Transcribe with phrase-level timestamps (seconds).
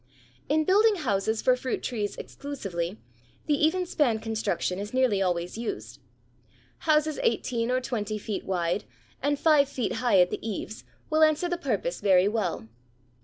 [0.49, 2.97] In building houses for fruit trees exclusively,
[3.45, 5.99] the even span construction is nearly always used.
[6.89, 8.85] Houses eighteen or twenty feet wide,
[9.21, 12.67] and five feet high at the eaves, will answer the purpose very well.